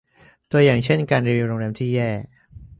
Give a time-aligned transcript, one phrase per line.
[0.51, 2.09] ตัวอย่างเช่น การรีวิวโรงแรมที่แย่